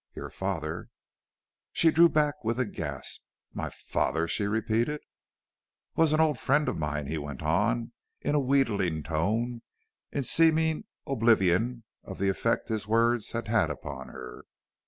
Your 0.15 0.31
father" 0.31 0.89
She 1.73 1.91
drew 1.91 2.09
back 2.09 2.43
with 2.43 2.59
a 2.59 2.65
gasp. 2.65 3.23
"My 3.53 3.69
father" 3.69 4.27
she 4.27 4.47
repeated. 4.47 4.99
"Was 5.95 6.11
an 6.11 6.19
old 6.19 6.39
friend 6.39 6.67
of 6.67 6.79
mine," 6.79 7.05
he 7.05 7.19
went 7.19 7.43
on, 7.43 7.91
in 8.19 8.33
a 8.33 8.39
wheedling 8.39 9.03
tone, 9.03 9.61
in 10.11 10.23
seeming 10.23 10.85
oblivion 11.05 11.83
of 12.03 12.17
the 12.17 12.29
effect 12.29 12.67
his 12.67 12.87
words 12.87 13.33
had 13.33 13.47
had 13.47 13.69
upon 13.69 14.07
her. 14.07 14.45